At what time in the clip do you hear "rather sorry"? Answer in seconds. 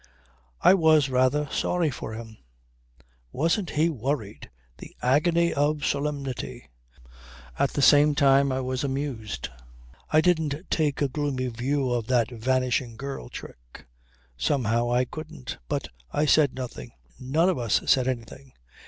1.09-1.91